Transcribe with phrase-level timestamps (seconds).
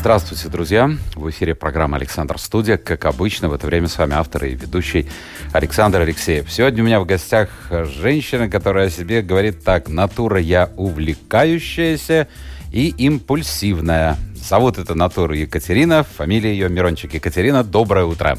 [0.00, 0.90] Здравствуйте, друзья!
[1.14, 2.78] В эфире программа «Александр Студия».
[2.78, 5.06] Как обычно, в это время с вами автор и ведущий
[5.52, 6.50] Александр Алексеев.
[6.50, 9.90] Сегодня у меня в гостях женщина, которая о себе говорит так.
[9.90, 12.28] Натура я увлекающаяся
[12.72, 14.16] и импульсивная.
[14.34, 17.12] Зовут эту натуру Екатерина, фамилия ее Мирончик.
[17.12, 18.38] Екатерина, доброе утро!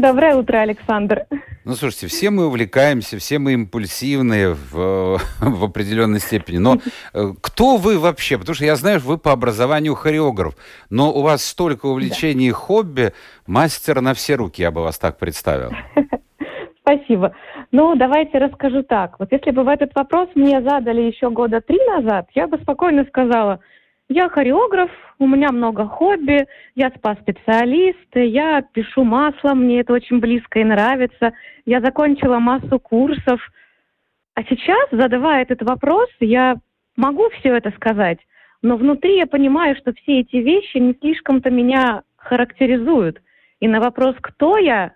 [0.00, 1.26] Доброе утро, Александр.
[1.66, 6.56] Ну, слушайте, все мы увлекаемся, все мы импульсивные в, в определенной степени.
[6.56, 6.78] Но
[7.12, 8.38] э, кто вы вообще?
[8.38, 10.54] Потому что я знаю, вы по образованию хореограф,
[10.88, 13.12] но у вас столько увлечений и хобби,
[13.46, 15.70] мастер на все руки, я бы вас так представил.
[16.80, 17.34] Спасибо.
[17.70, 19.16] Ну, давайте расскажу так.
[19.18, 23.04] Вот если бы в этот вопрос мне задали еще года три назад, я бы спокойно
[23.04, 23.60] сказала,
[24.10, 30.58] я хореограф, у меня много хобби, я спа-специалист, я пишу масло, мне это очень близко
[30.58, 31.32] и нравится.
[31.64, 33.40] Я закончила массу курсов.
[34.34, 36.56] А сейчас, задавая этот вопрос, я
[36.96, 38.18] могу все это сказать,
[38.62, 43.22] но внутри я понимаю, что все эти вещи не слишком-то меня характеризуют.
[43.60, 44.94] И на вопрос, кто я,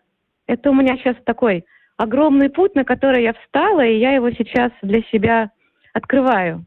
[0.49, 1.65] это у меня сейчас такой
[1.97, 5.53] огромный путь, на который я встала, и я его сейчас для себя
[5.93, 6.67] открываю.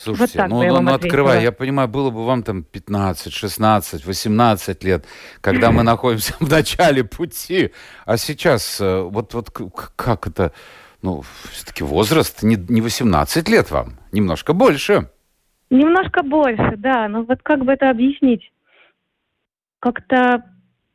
[0.00, 4.84] Слушайте, вот ну, ну, ну открывай, я понимаю, было бы вам там 15, 16, 18
[4.84, 5.04] лет,
[5.40, 7.72] когда мы находимся в начале пути,
[8.06, 9.50] а сейчас э, вот, вот
[9.96, 10.52] как это,
[11.02, 15.10] ну, все-таки возраст не, не 18 лет вам, немножко больше.
[15.68, 18.52] Немножко больше, да, но вот как бы это объяснить?
[19.80, 20.44] Как-то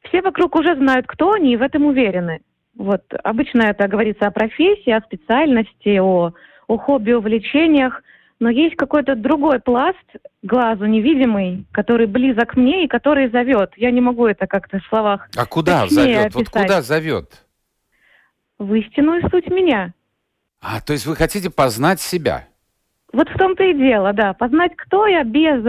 [0.08, 2.40] все вокруг уже знают, кто они, и в этом уверены.
[2.78, 6.32] Вот обычно это говорится о профессии, о специальности, о,
[6.68, 8.02] о хобби, увлечениях–
[8.44, 10.04] но есть какой-то другой пласт,
[10.42, 13.72] глазу невидимый, который близок мне и который зовет.
[13.78, 15.30] Я не могу это как-то в словах.
[15.38, 16.26] А куда зовет?
[16.26, 16.36] Описать.
[16.36, 17.46] Вот куда зовет?
[18.60, 19.94] В истинную суть меня.
[20.60, 22.50] А, то есть вы хотите познать себя?
[23.14, 24.34] Вот в том-то и дело, да.
[24.34, 25.64] Познать, кто я без,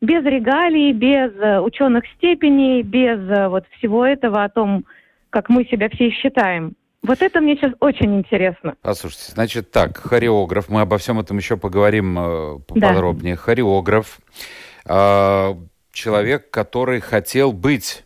[0.00, 1.32] без регалий, без
[1.64, 3.18] ученых степеней, без
[3.50, 4.84] вот всего этого о том,
[5.30, 6.74] как мы себя все считаем.
[7.02, 8.76] Вот это мне сейчас очень интересно.
[8.80, 13.34] Послушайте, значит так, хореограф, мы обо всем этом еще поговорим э, поподробнее.
[13.34, 13.40] Да.
[13.40, 14.20] Хореограф,
[14.86, 15.54] э,
[15.92, 18.04] человек, который хотел быть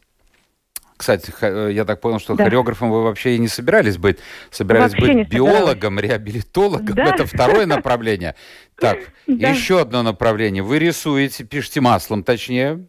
[0.96, 2.44] кстати, э, я так понял, что да.
[2.44, 4.18] хореографом вы вообще и не собирались быть.
[4.50, 6.94] Собирались вообще быть биологом, реабилитологом.
[6.94, 7.04] Да.
[7.04, 8.34] Это второе направление.
[8.80, 9.50] Так, да.
[9.50, 10.62] еще одно направление.
[10.62, 12.86] Вы рисуете, пишете маслом, точнее.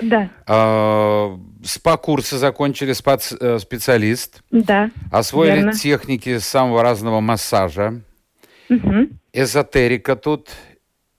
[0.00, 0.30] Да.
[0.46, 4.42] А, СПА-курсы закончили спа-специалист.
[4.50, 4.90] Да.
[5.12, 5.72] Освоили верно.
[5.72, 8.00] техники самого разного массажа.
[8.68, 9.08] Угу.
[9.32, 10.48] Эзотерика тут.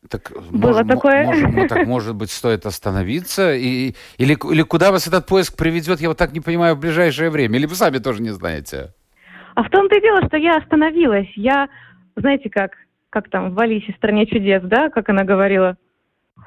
[0.10, 1.26] Так, Было может, такое.
[1.26, 3.56] Может, ну, так, может быть, стоит остановиться?
[3.56, 7.30] И, или, или куда вас этот поиск приведет, я вот так не понимаю, в ближайшее
[7.30, 7.58] время?
[7.58, 8.94] Или вы сами тоже не знаете?
[9.56, 11.30] А в том-то и дело, что я остановилась.
[11.36, 11.70] Я,
[12.16, 12.72] знаете как,
[13.10, 15.76] как там в Алисе «Стране чудес», да, как она говорила,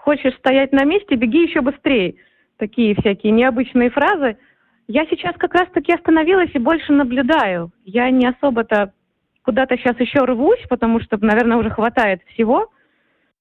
[0.08, 2.14] хочешь стоять на месте, беги еще быстрее.
[2.56, 4.38] Такие всякие необычные фразы.
[4.86, 7.72] Я сейчас как раз-таки остановилась и больше наблюдаю.
[7.84, 8.94] Я не особо-то
[9.42, 12.70] куда-то сейчас еще рвусь, потому что, наверное, уже хватает всего.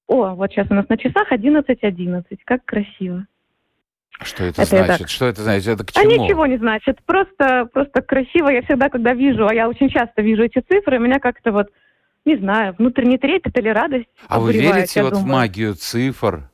[0.08, 1.78] О, вот сейчас у нас на часах 11.11.
[1.80, 2.44] 11.
[2.44, 3.26] Как красиво.
[4.20, 4.98] Что это, это значит?
[4.98, 5.08] Так.
[5.08, 5.68] Что это значит?
[5.68, 6.04] Это к чему?
[6.04, 6.98] А ничего не значит.
[7.06, 8.50] Просто, просто красиво.
[8.50, 11.68] Я всегда, когда вижу, а я очень часто вижу эти цифры, меня как-то вот
[12.28, 14.08] не знаю, внутренний трепет или радость.
[14.28, 15.24] А вы верите вот думаю.
[15.24, 16.50] в магию цифр?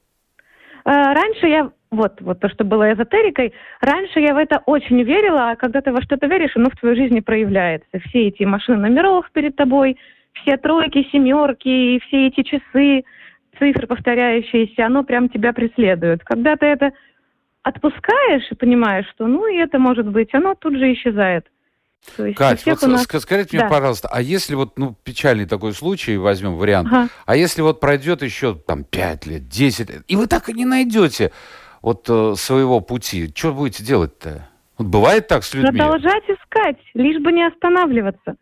[0.84, 5.50] А, раньше я, вот, вот то, что было эзотерикой, раньше я в это очень верила,
[5.50, 7.98] а когда ты во что-то веришь, оно в твоей жизни проявляется.
[8.06, 9.96] Все эти машины номеров перед тобой,
[10.34, 13.04] все тройки, семерки, все эти часы,
[13.58, 16.22] цифры повторяющиеся, оно прям тебя преследует.
[16.24, 16.92] Когда ты это
[17.62, 21.46] отпускаешь и понимаешь, что ну и это может быть, оно тут же исчезает.
[22.36, 23.02] Кать, вот нас...
[23.02, 23.64] скажите да.
[23.64, 27.08] мне, пожалуйста, а если вот, ну, печальный такой случай, возьмем вариант, ага.
[27.26, 30.64] а если вот пройдет еще там 5 лет, 10 лет, и вы так и не
[30.64, 31.32] найдете
[31.82, 34.48] вот э, своего пути, что будете делать-то?
[34.78, 35.78] Вот бывает так с людьми?
[35.78, 38.36] Продолжать искать, лишь бы не останавливаться.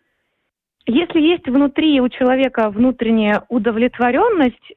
[0.87, 4.73] Если есть внутри у человека внутренняя удовлетворенность,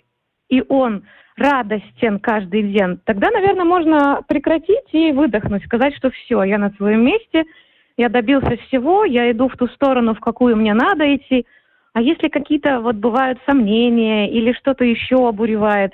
[0.50, 1.04] и он
[1.36, 7.04] радостен каждый день, тогда, наверное, можно прекратить и выдохнуть, сказать, что все, я на своем
[7.04, 7.44] месте–
[7.98, 11.46] я добился всего, я иду в ту сторону, в какую мне надо идти.
[11.94, 15.94] А если какие-то вот бывают сомнения или что-то еще обуревает,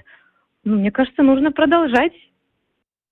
[0.64, 2.14] ну, мне кажется, нужно продолжать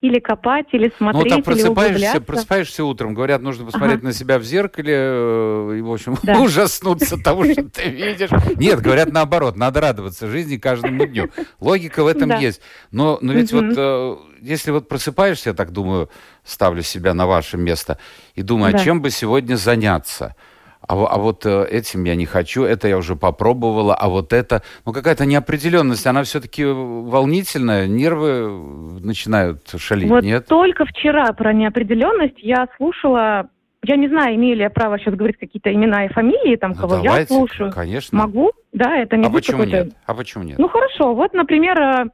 [0.02, 4.08] или копать, или смотреть, ну, так просыпаешься, просыпаешься утром, говорят, нужно посмотреть ага.
[4.08, 6.40] на себя в зеркале э, и, в общем, да.
[6.42, 8.30] ужаснуться того, что ты видишь.
[8.56, 11.30] Нет, говорят наоборот, надо радоваться жизни каждому дню.
[11.60, 12.62] Логика в этом есть.
[12.92, 16.10] Но, но ведь вот, э, если вот просыпаешься, я так думаю,
[16.46, 18.00] ставлю себя на ваше место,
[18.36, 20.36] и думаю, а чем бы сегодня заняться–
[20.90, 24.64] а, а вот э, этим я не хочу, это я уже попробовала, а вот это,
[24.88, 30.48] ну какая-то неопределенность, она все-таки волнительная, нервы начинают шалить, вот нет?
[30.48, 33.50] только вчера про неопределенность я слушала,
[33.84, 36.78] я не знаю, имею ли я право сейчас говорить какие-то имена и фамилии, там, ну,
[36.78, 37.72] кого давайте, я слушаю.
[37.72, 38.18] конечно.
[38.18, 39.94] Могу, да, это не а почему нет?
[40.08, 40.58] А почему нет?
[40.58, 42.06] Ну хорошо, вот, например, э,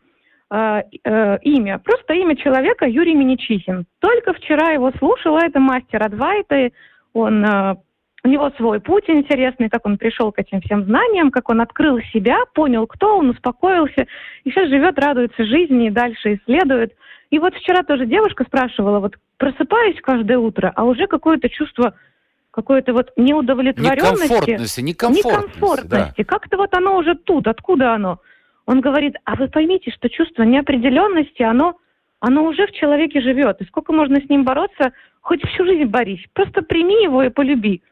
[0.51, 3.85] э, э, имя, просто имя человека Юрий Миничихин.
[3.99, 6.73] Только вчера его слушала, это мастер Адвайты,
[7.13, 7.75] он э,
[8.25, 11.99] у него свой путь интересный, как он пришел к этим всем знаниям, как он открыл
[12.11, 14.07] себя, понял, кто он, успокоился,
[14.43, 16.93] и сейчас живет, радуется жизни и дальше исследует.
[17.29, 21.93] И вот вчера тоже девушка спрашивала, вот просыпаюсь каждое утро, а уже какое-то чувство
[22.49, 24.23] какой-то вот неудовлетворенности.
[24.23, 25.27] Некомфортности, некомфортности.
[25.27, 26.21] Некомфортности.
[26.21, 26.23] Да.
[26.23, 28.21] Как-то вот оно уже тут, откуда оно?
[28.65, 31.75] Он говорит, а вы поймите, что чувство неопределенности, оно,
[32.21, 33.61] оно уже в человеке живет.
[33.61, 36.25] И сколько можно с ним бороться, хоть всю жизнь борись.
[36.33, 37.83] Просто прими его и полюби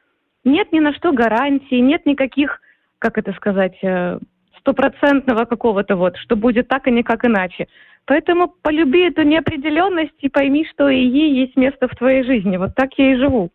[0.44, 2.62] нет ни на что гарантии, нет никаких,
[3.00, 4.20] как это сказать, э,
[4.60, 7.68] стопроцентного какого-то вот, что будет так и никак иначе.
[8.06, 12.58] Поэтому полюби эту неопределенность и пойми, что и ей есть место в твоей жизни.
[12.58, 13.52] Вот так я и живу.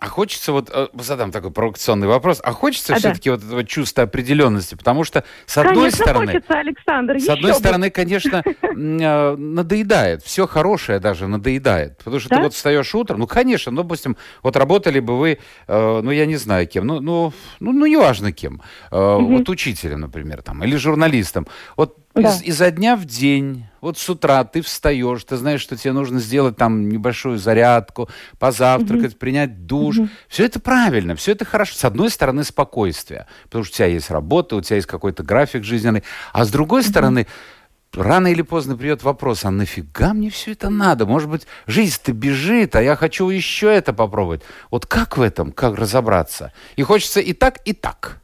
[0.00, 3.34] А хочется вот, э, задам такой провокационный вопрос, а хочется а все-таки да.
[3.34, 6.26] вот этого чувства определенности, потому что с одной конечно, стороны...
[6.26, 7.58] хочется, Александр, С одной бы.
[7.58, 12.36] стороны, конечно, э, надоедает, все хорошее даже надоедает, потому что да?
[12.36, 16.26] ты вот встаешь утром, ну, конечно, ну, допустим, вот работали бы вы, э, ну, я
[16.26, 18.62] не знаю кем, ну, ну, ну, ну неважно кем,
[18.92, 22.28] вот учителем, например, там, или журналистом, вот да.
[22.30, 26.20] Из, изо дня в день, вот с утра ты встаешь, ты знаешь, что тебе нужно
[26.20, 29.18] сделать там небольшую зарядку, позавтракать, угу.
[29.18, 29.98] принять душ.
[29.98, 30.08] Угу.
[30.28, 31.74] Все это правильно, все это хорошо.
[31.74, 35.64] С одной стороны, спокойствие, потому что у тебя есть работа, у тебя есть какой-то график
[35.64, 36.02] жизненный.
[36.32, 36.88] А с другой угу.
[36.88, 37.26] стороны,
[37.94, 41.06] рано или поздно придет вопрос, а нафига мне все это надо?
[41.06, 44.42] Может быть, жизнь-то бежит, а я хочу еще это попробовать.
[44.70, 46.52] Вот как в этом, как разобраться?
[46.76, 48.20] И хочется и так, и так.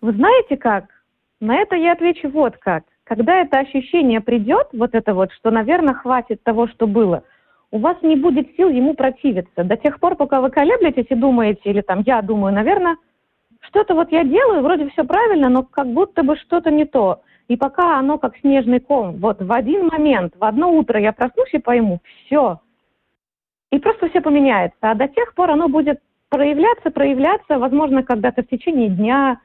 [0.00, 0.93] Вы знаете как?
[1.40, 2.84] На это я отвечу вот как.
[3.04, 7.22] Когда это ощущение придет, вот это вот, что, наверное, хватит того, что было,
[7.70, 9.64] у вас не будет сил ему противиться.
[9.64, 12.96] До тех пор, пока вы колеблетесь и думаете, или там я думаю, наверное,
[13.60, 17.20] что-то вот я делаю, вроде все правильно, но как будто бы что-то не то.
[17.48, 21.52] И пока оно как снежный ком, вот в один момент, в одно утро я проснусь
[21.52, 22.60] и пойму, все.
[23.70, 24.78] И просто все поменяется.
[24.80, 26.00] А до тех пор оно будет
[26.30, 29.40] проявляться, проявляться, возможно, когда-то в течение дня,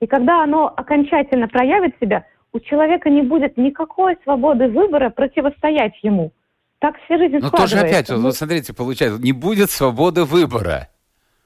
[0.00, 6.32] и когда оно окончательно проявит себя, у человека не будет никакой свободы выбора противостоять ему.
[6.80, 10.88] Так вся жизнь Но тоже опять, вот, смотрите, получается, не будет свободы выбора.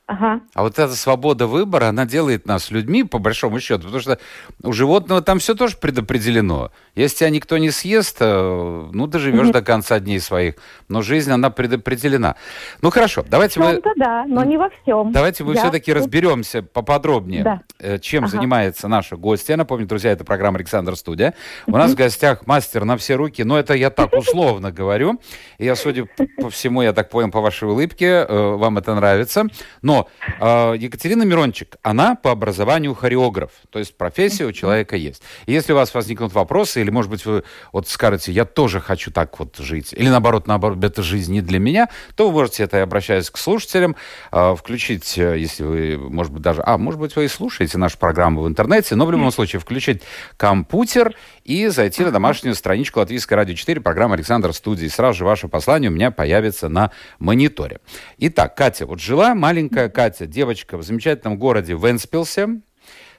[0.07, 0.43] Ага.
[0.53, 4.19] А вот эта свобода выбора, она делает нас людьми, по большому счету, потому что
[4.63, 6.73] у животного там все тоже предопределено.
[6.95, 9.53] Если тебя никто не съест, э, ну, доживешь mm-hmm.
[9.53, 10.57] до конца дней своих.
[10.89, 12.37] Но жизнь, она предопределена.
[12.83, 13.81] Ну, хорошо, давайте мы...
[13.97, 15.11] да, но не во всем.
[15.11, 15.63] Давайте мы Я...
[15.63, 17.63] все-таки разберемся поподробнее, да.
[17.79, 18.33] Э, чем ага.
[18.33, 19.55] занимается наша гостья.
[19.55, 21.33] Я напомню, друзья, это программа «Александр Студия».
[21.67, 21.79] У mm-hmm.
[21.79, 25.19] нас в гостях мастер на все руки, но это я так условно говорю.
[25.57, 26.07] И я, судя
[26.43, 29.47] по всему, я так понял по вашей улыбке, э, вам это нравится.
[29.81, 30.09] Но но
[30.41, 35.23] э, Екатерина Мирончик, она по образованию хореограф, то есть профессия у человека есть.
[35.47, 39.11] И если у вас возникнут вопросы, или, может быть, вы вот скажете, я тоже хочу
[39.11, 42.83] так вот жить, или наоборот, наоборот, это жизнь не для меня, то вы можете это,
[42.83, 43.95] обращаясь к слушателям,
[44.33, 48.43] э, включить, если вы, может быть, даже, а, может быть, вы и слушаете нашу программу
[48.43, 50.03] в интернете, но в любом случае включить
[50.37, 54.87] компьютер и зайти на домашнюю страничку Латвийской радио 4, программа Александр Студии.
[54.87, 57.81] Сразу же ваше послание у меня появится на мониторе.
[58.19, 62.61] Итак, Катя, вот жила маленькая Катя, девочка в замечательном городе Венспилсе,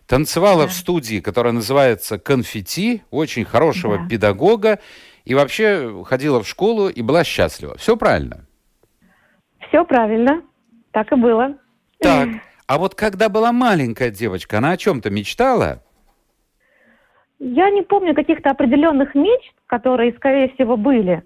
[0.07, 0.69] танцевала да.
[0.69, 4.07] в студии, которая называется «Конфетти», очень хорошего да.
[4.07, 4.79] педагога,
[5.23, 7.77] и вообще ходила в школу и была счастлива.
[7.77, 8.45] Все правильно?
[9.67, 10.41] Все правильно,
[10.91, 11.55] так и было.
[11.99, 12.29] Так,
[12.67, 15.83] а вот когда была маленькая девочка, она о чем-то мечтала?
[17.39, 21.23] Я не помню каких-то определенных мечт, которые, скорее всего, были.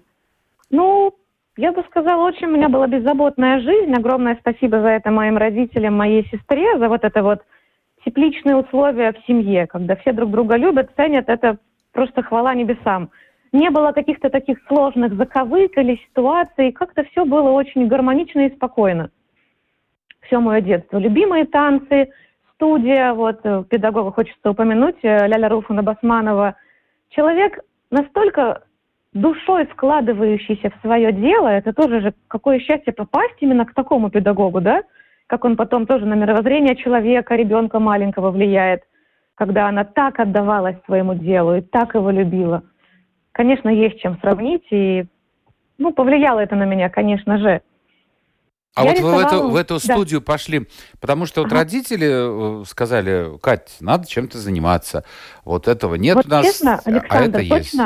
[0.70, 1.14] Ну,
[1.56, 3.92] я бы сказала, очень у меня была беззаботная жизнь.
[3.92, 7.42] Огромное спасибо за это моим родителям, моей сестре, за вот это вот
[8.04, 11.58] тепличные условия в семье, когда все друг друга любят, ценят, это
[11.92, 13.10] просто хвала небесам.
[13.52, 19.10] Не было каких-то таких сложных заковык или ситуаций, как-то все было очень гармонично и спокойно.
[20.22, 20.98] Все мое детство.
[20.98, 22.10] Любимые танцы,
[22.60, 26.56] студия, вот э, педагога хочется упомянуть, э, Ляля Руфуна Басманова.
[27.08, 28.64] Человек настолько
[29.14, 34.60] душой вкладывающийся в свое дело, это тоже же какое счастье попасть именно к такому педагогу,
[34.60, 34.82] да?
[35.26, 38.82] Как он потом тоже на мировоззрение человека, ребенка маленького влияет,
[39.36, 42.62] когда она так отдавалась своему делу и так его любила.
[43.32, 45.06] Конечно, есть чем сравнить, и
[45.78, 47.62] ну, повлияло это на меня, конечно же.
[48.74, 49.16] А я вот рисовала...
[49.16, 50.26] вы в эту, в эту студию да.
[50.26, 50.68] пошли,
[51.00, 51.60] потому что вот ага.
[51.60, 55.04] родители э, сказали, Кать, надо чем-то заниматься.
[55.44, 57.76] Вот этого нет вот у нас, честно, Александр, а это точно, есть.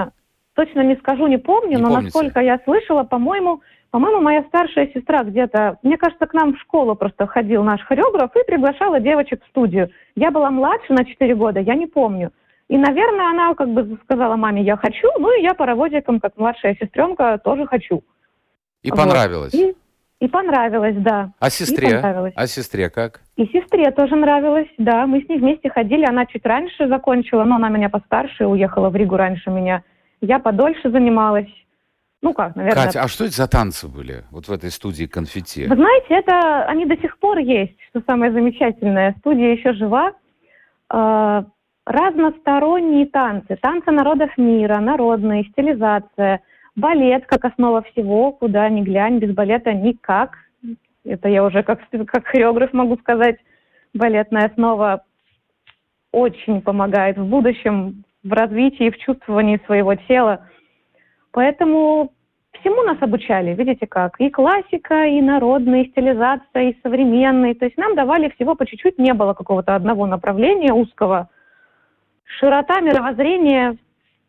[0.54, 2.04] Точно не скажу, не помню, не но помните.
[2.04, 6.96] насколько я слышала, по-моему, по-моему, моя старшая сестра где-то, мне кажется, к нам в школу
[6.96, 9.90] просто ходил наш хореограф и приглашала девочек в студию.
[10.16, 12.32] Я была младше на 4 года, я не помню.
[12.68, 16.76] И, наверное, она как бы сказала маме, я хочу, ну и я паровозиком, как младшая
[16.80, 18.02] сестренка, тоже хочу.
[18.82, 18.98] И вот.
[18.98, 19.54] понравилось?
[19.54, 19.76] И
[20.24, 21.32] и понравилось, да.
[21.38, 22.00] А сестре?
[22.34, 23.20] А сестре как?
[23.36, 25.06] И сестре тоже нравилось, да.
[25.06, 26.06] Мы с ней вместе ходили.
[26.06, 29.82] Она чуть раньше закончила, но она меня постарше, уехала в Ригу раньше меня.
[30.22, 31.50] Я подольше занималась.
[32.22, 32.86] Ну как, наверное.
[32.86, 35.66] Катя, а что это за танцы были вот в этой студии конфетти?
[35.66, 39.14] Вы знаете, это они до сих пор есть, что самое замечательное.
[39.18, 40.12] Студия еще жива.
[40.90, 41.42] Э,
[41.84, 43.58] разносторонние танцы.
[43.60, 46.40] Танцы народов мира, народные, стилизация–
[46.76, 50.36] Балет как основа всего, куда ни глянь, без балета никак.
[51.04, 53.36] Это я уже как, как хореограф могу сказать.
[53.92, 55.04] Балетная основа
[56.10, 60.48] очень помогает в будущем в развитии, в чувствовании своего тела.
[61.30, 62.12] Поэтому
[62.60, 64.18] всему нас обучали, видите как.
[64.20, 67.54] И классика, и народная, и стилизация, и современный.
[67.54, 71.28] То есть нам давали всего по чуть-чуть, не было какого-то одного направления узкого.
[72.24, 73.76] Широта мировоззрения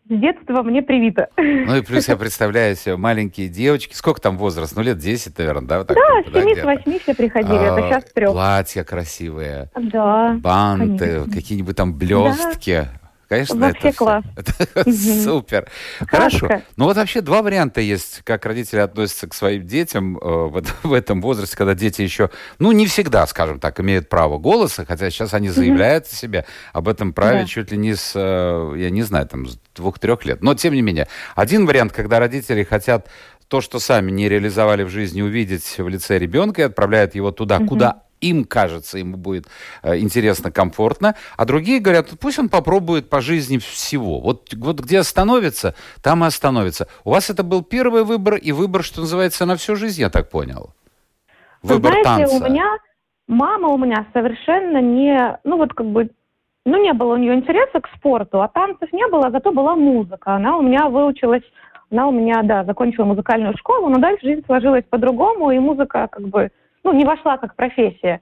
[0.07, 1.29] с детства мне привито.
[1.38, 3.93] Ну и плюс я представляю себе маленькие девочки.
[3.93, 4.75] Сколько там возраст?
[4.75, 5.77] Ну, лет 10, наверное, да?
[5.79, 8.31] Вот так, да, с 7 с 8 все приходили, а, это сейчас трех.
[8.31, 9.69] Платья красивые.
[9.75, 10.38] Да.
[10.39, 12.88] Банты, какие-нибудь там блестки.
[13.01, 13.04] Да.
[13.27, 14.24] Конечно, Вообще это, класс.
[14.36, 15.67] это супер.
[16.00, 16.62] Хорошо.
[16.77, 21.22] Ну вот вообще два варианта есть, как родители относятся к своим детям э, в, этом
[21.22, 22.29] возрасте, когда дети еще,
[22.60, 26.88] ну не всегда, скажем так, имеют право голоса, хотя сейчас они заявляют о себе об
[26.88, 30.44] этом праве чуть ли не с, э, я не знаю, там с двух-трех лет.
[30.44, 33.08] Но тем не менее, один вариант, когда родители хотят
[33.48, 37.60] то, что сами не реализовали в жизни, увидеть в лице ребенка и отправляют его туда,
[37.60, 39.48] куда им кажется, ему будет
[39.84, 44.19] э, интересно, комфортно, а другие говорят, пусть он попробует по жизни всего.
[44.19, 46.88] Вот, вот где остановится, там и остановится.
[47.03, 50.29] У вас это был первый выбор и выбор, что называется, на всю жизнь, я так
[50.29, 50.72] понял.
[51.62, 52.45] Выбор Вы знаете, танца.
[52.45, 52.77] у меня
[53.27, 56.10] мама у меня совершенно не, ну вот как бы,
[56.65, 60.36] ну не было у нее интереса к спорту, а танцев не было, зато была музыка.
[60.36, 61.43] Она у меня выучилась
[61.91, 66.27] она у меня, да, закончила музыкальную школу, но дальше жизнь сложилась по-другому, и музыка как
[66.27, 66.50] бы
[66.86, 68.22] ну, не вошла как профессия.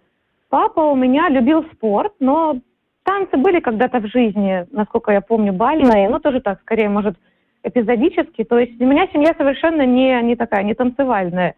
[0.50, 2.60] Папа у меня любил спорт, но
[3.04, 7.18] танцы были когда-то в жизни, насколько я помню, бальные, но тоже так, скорее, может,
[7.64, 8.44] эпизодически.
[8.46, 11.56] То есть у меня семья совершенно не, не такая, не танцевальная.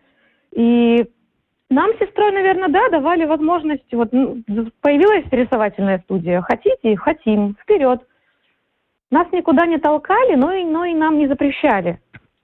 [0.52, 1.06] И
[1.70, 4.42] нам с сестрой, наверное, да, давали возможность, вот ну,
[4.82, 8.02] появилась рисовательная студия, хотите, хотим, вперед.
[9.12, 12.00] Нас никуда не толкали, но и, но и нам не запрещали.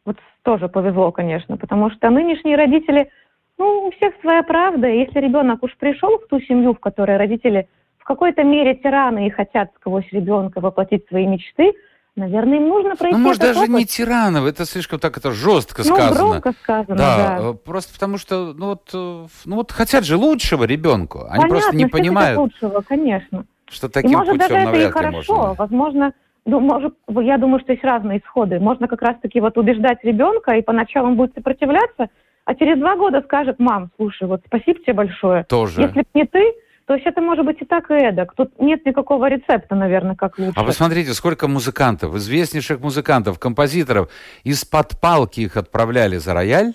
[0.06, 3.10] Вот тоже повезло, конечно, потому что нынешние родители–
[3.58, 4.88] ну, у всех своя правда.
[4.88, 7.68] Если ребенок уж пришел в ту семью, в которой родители
[7.98, 11.74] в какой-то мере тираны и хотят сквозь ребенка воплотить свои мечты,
[12.16, 13.70] наверное, им нужно пройти Ну, может, даже опыт.
[13.70, 16.16] не тиранов, это слишком так это жестко ну, сказано.
[16.16, 17.18] Громко сказано, да.
[17.18, 17.50] да.
[17.50, 21.20] Э, просто потому что, ну вот, э, ну вот хотят же лучшего ребенку.
[21.30, 22.40] Они Понятно, просто не понимают.
[22.40, 23.46] лучшего, конечно.
[23.70, 25.36] Что таким и может даже это и хорошо.
[25.36, 25.54] Можно.
[25.54, 26.14] Возможно,
[26.46, 28.60] ну, может, я думаю, что есть разные исходы.
[28.60, 32.10] Можно как раз-таки вот убеждать ребенка, и поначалу он будет сопротивляться,
[32.46, 35.44] а через два года скажет, мам, слушай, вот спасибо тебе большое.
[35.44, 35.82] Тоже.
[35.82, 36.54] Если бы не ты,
[36.86, 38.34] то есть это может быть и так, и эдак.
[38.36, 40.54] Тут нет никакого рецепта, наверное, как лучше.
[40.56, 44.10] А посмотрите, сколько музыкантов, известнейших музыкантов, композиторов,
[44.44, 46.74] из-под палки их отправляли за рояль,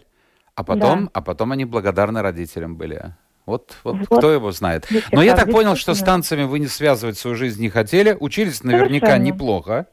[0.55, 1.11] а потом, да.
[1.13, 3.15] а потом они благодарны родителям были.
[3.45, 4.89] Вот, вот, вот кто его знает.
[5.13, 8.17] Но я так понял, что с танцами вы не связывать свою жизнь не хотели.
[8.19, 9.27] Учились наверняка Совершенно.
[9.27, 9.87] неплохо.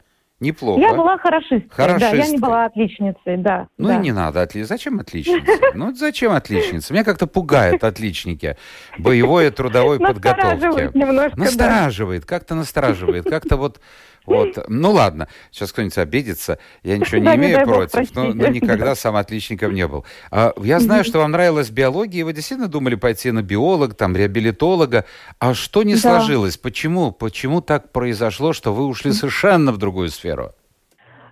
[0.44, 0.82] Неплохо.
[0.82, 2.20] Я была хорошисткой, Хорошисткой.
[2.20, 3.68] да, я не была отличницей, да.
[3.78, 3.96] Ну да.
[3.96, 4.64] и не надо, отли...
[4.64, 5.52] зачем отличница?
[5.74, 6.94] Ну зачем отличница?
[6.94, 8.58] Меня как-то пугают отличники
[8.98, 10.92] боевой и трудовой подготовки.
[11.38, 13.80] Настораживает, как-то настораживает, как-то вот
[14.26, 14.58] вот.
[14.68, 19.74] Ну ладно, сейчас кто-нибудь обидится, я ничего не имею против, но, но никогда сам отличником
[19.74, 20.06] не был.
[20.32, 24.16] А, я знаю, что вам нравилась биология, и вы действительно думали пойти на биолог, там,
[24.16, 25.06] реабилитолога.
[25.40, 26.02] А что не да.
[26.02, 26.58] сложилось?
[26.58, 27.12] Почему?
[27.12, 30.54] Почему так произошло, что вы ушли совершенно в другую сферу?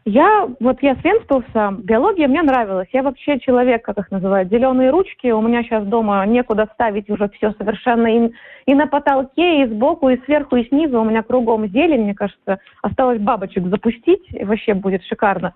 [0.04, 2.88] Я, вот я с Венспилса, биология мне нравилась.
[2.92, 5.28] Я вообще человек, как их называют, зеленые ручки.
[5.30, 8.32] У меня сейчас дома некуда ставить уже все совершенно и,
[8.66, 11.00] и на потолке, и сбоку, и сверху, и снизу.
[11.00, 12.60] У меня кругом зелень, мне кажется.
[12.82, 15.54] Осталось бабочек запустить, и вообще будет шикарно.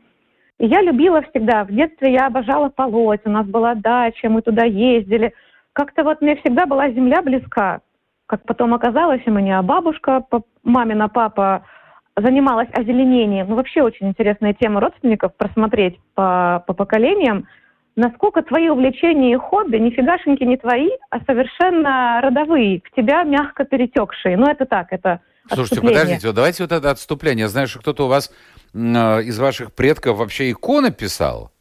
[0.59, 1.63] И я любила всегда.
[1.63, 5.33] В детстве я обожала полоть, у нас была дача, мы туда ездили.
[5.73, 7.81] Как-то вот мне всегда была земля близка.
[8.27, 10.23] Как потом оказалось, и мне бабушка,
[10.63, 11.63] мамина папа
[12.15, 13.47] занималась озеленением.
[13.49, 17.47] Ну, вообще очень интересная тема родственников просмотреть по, по поколениям.
[17.95, 24.37] Насколько твои увлечения и хобби нифигашеньки не твои, а совершенно родовые, в тебя мягко перетекшие.
[24.37, 27.47] Ну, это так, это Слушайте, подождите, вот давайте вот это отступление.
[27.47, 28.31] Знаешь, кто-то у вас
[28.73, 31.51] э, из ваших предков вообще иконы писал?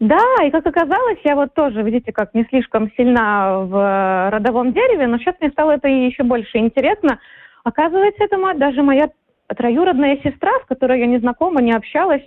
[0.00, 5.06] Да, и как оказалось, я вот тоже, видите, как не слишком сильна в родовом дереве,
[5.06, 7.18] но сейчас мне стало это еще больше интересно.
[7.64, 9.08] Оказывается, это даже моя
[9.54, 12.22] троюродная сестра, с которой я не знакома, не общалась,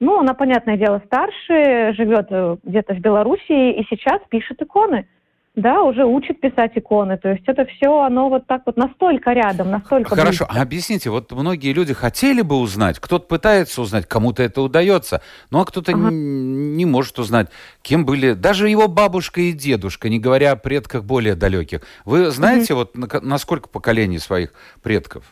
[0.00, 5.06] ну, она, понятное дело, старше, живет э, где-то в Белоруссии и сейчас пишет иконы
[5.56, 7.16] да, уже учат писать иконы.
[7.16, 10.46] То есть это все, оно вот так вот настолько рядом, настолько Хорошо, близко.
[10.48, 15.60] а объясните, вот многие люди хотели бы узнать, кто-то пытается узнать, кому-то это удается, ну
[15.60, 16.10] а кто-то ага.
[16.10, 17.50] не, не может узнать,
[17.82, 21.82] кем были даже его бабушка и дедушка, не говоря о предках более далеких.
[22.04, 22.80] Вы знаете угу.
[22.80, 24.52] вот на, на сколько поколений своих
[24.82, 25.24] предков?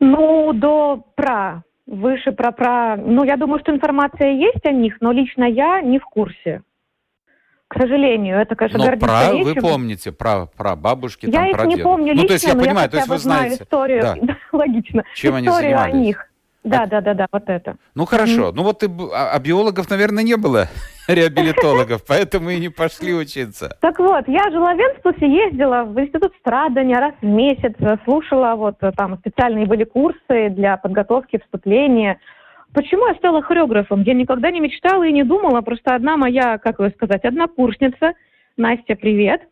[0.00, 2.96] Ну, до пра, выше про-про.
[2.96, 6.62] Ну, я думаю, что информация есть о них, но лично я не в курсе
[7.74, 8.38] к сожалению.
[8.38, 9.44] Это, конечно, но про, речью.
[9.44, 11.88] вы помните про, про бабушки, я там, их про не деда.
[11.88, 13.62] помню лично, ну, то есть я но понимаю, я то есть вы знаете.
[13.64, 14.36] историю, да.
[14.52, 15.04] логично.
[15.14, 15.94] Чем историю они занимались?
[15.94, 16.26] о них.
[16.62, 17.76] Да, да, да, да, вот это.
[17.94, 18.52] Ну хорошо, mm-hmm.
[18.54, 20.68] ну вот и, а, а биологов, наверное, не было
[21.08, 23.76] реабилитологов, поэтому и не пошли учиться.
[23.80, 28.76] Так вот, я жила в Венспилсе, ездила в институт страдания раз в месяц, слушала, вот
[28.96, 32.18] там специальные были курсы для подготовки вступления,
[32.74, 34.02] Почему я стала хореографом?
[34.02, 35.60] Я никогда не мечтала и не думала.
[35.60, 38.14] Просто одна моя, как вы сказать, одна курсница,
[38.56, 39.42] Настя, привет,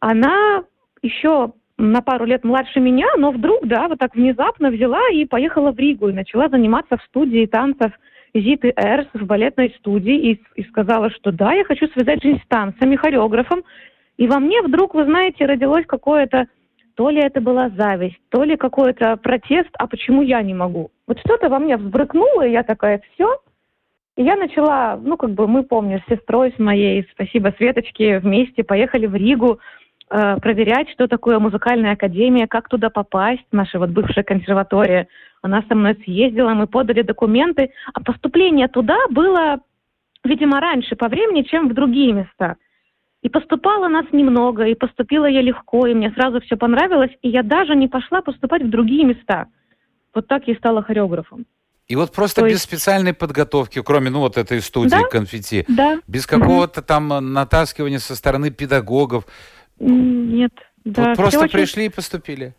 [0.00, 0.64] она
[1.00, 5.70] еще на пару лет младше меня, но вдруг, да, вот так внезапно взяла и поехала
[5.70, 7.92] в Ригу и начала заниматься в студии танцев
[8.34, 12.48] Зиты Эрс в балетной студии и, и сказала, что да, я хочу связать жизнь с
[12.48, 13.62] танцами, хореографом.
[14.16, 16.46] И во мне вдруг, вы знаете, родилось какое-то
[16.94, 20.90] то ли это была зависть, то ли какой-то протест, а почему я не могу.
[21.06, 23.40] Вот что-то во мне взбрыкнуло, и я такая, все.
[24.16, 28.64] И я начала, ну, как бы мы, помню, с сестрой, с моей, спасибо Светочке, вместе
[28.64, 29.60] поехали в Ригу
[30.10, 35.08] э, проверять, что такое музыкальная академия, как туда попасть, наша вот бывшая консерватория.
[35.42, 39.60] Она со мной съездила, мы подали документы, а поступление туда было,
[40.24, 42.56] видимо, раньше по времени, чем в другие места–
[43.22, 47.42] и поступало нас немного, и поступила я легко, и мне сразу все понравилось, и я
[47.42, 49.46] даже не пошла поступать в другие места.
[50.14, 51.44] Вот так я стала хореографом.
[51.88, 52.64] И вот просто То без есть...
[52.64, 55.02] специальной подготовки, кроме ну вот этой студии да?
[55.04, 55.98] конфетти, да.
[56.06, 59.24] без какого-то там натаскивания со стороны педагогов.
[59.80, 60.52] Нет.
[60.84, 61.52] Да, вот просто очень...
[61.52, 62.54] пришли и поступили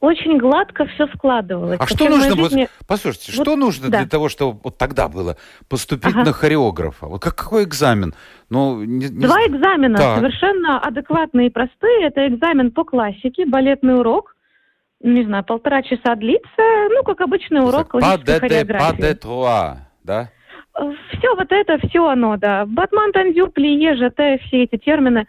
[0.00, 1.78] очень гладко все складывалось.
[1.80, 2.68] А что нужно жизни...
[2.86, 3.98] Послушайте, вот, что нужно да.
[3.98, 5.36] для того, чтобы вот тогда было
[5.68, 6.24] поступить ага.
[6.24, 7.06] на хореографа?
[7.06, 8.14] Вот как, какой экзамен?
[8.48, 9.26] Ну, не, не...
[9.26, 10.18] Два экзамена, так.
[10.18, 12.06] совершенно адекватные и простые.
[12.06, 14.36] Это экзамен по классике, балетный урок.
[15.00, 16.62] Не знаю, полтора часа длится.
[16.90, 18.96] Ну, как обычный урок классической хореографии.
[18.96, 20.30] Па де труа, да?
[20.74, 22.66] Все вот это, все оно, да.
[22.66, 25.26] Батман, тандюр, плие, ЖТ, все эти термины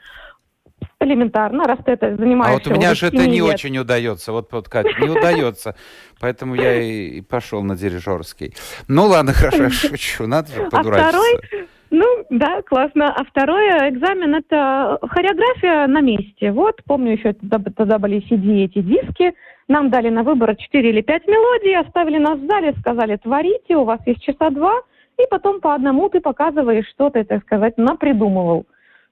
[0.99, 2.55] элементарно, раз ты это занимаешься.
[2.55, 3.55] А вот у меня же это не лет.
[3.55, 4.31] очень удается.
[4.31, 5.75] Вот, вот Катя, не удается.
[6.19, 8.53] Поэтому я и, пошел на дирижерский.
[8.87, 10.27] Ну ладно, хорошо, я шучу.
[10.27, 11.07] Надо же подурачиться.
[11.07, 13.13] А второй, ну, да, классно.
[13.13, 16.51] А второй экзамен– это хореография на месте.
[16.51, 19.33] Вот, помню, еще тогда были CD, эти диски.
[19.67, 23.83] Нам дали на выбор 4 или 5 мелодий, оставили нас в зале, сказали, творите, у
[23.83, 24.81] вас есть часа два,
[25.19, 28.65] и потом по одному ты показываешь, что ты, так сказать, напридумывал.